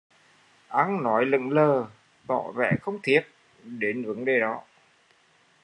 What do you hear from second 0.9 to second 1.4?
nói